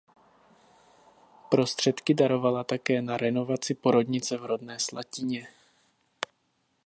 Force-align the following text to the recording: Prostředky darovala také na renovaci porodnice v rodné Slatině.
Prostředky 1.49 2.13
darovala 2.13 2.63
také 2.63 3.01
na 3.01 3.17
renovaci 3.17 3.73
porodnice 3.73 4.37
v 4.37 4.45
rodné 4.45 4.79
Slatině. 4.79 5.47